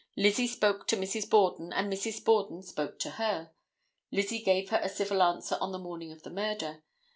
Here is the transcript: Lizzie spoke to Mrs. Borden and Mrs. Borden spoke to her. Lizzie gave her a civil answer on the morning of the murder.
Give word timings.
Lizzie 0.17 0.47
spoke 0.47 0.87
to 0.87 0.97
Mrs. 0.97 1.29
Borden 1.29 1.71
and 1.71 1.93
Mrs. 1.93 2.25
Borden 2.25 2.63
spoke 2.63 2.97
to 2.97 3.09
her. 3.21 3.51
Lizzie 4.11 4.41
gave 4.41 4.69
her 4.71 4.79
a 4.81 4.89
civil 4.89 5.21
answer 5.21 5.59
on 5.61 5.71
the 5.73 5.77
morning 5.77 6.11
of 6.11 6.23
the 6.23 6.31
murder. 6.31 6.81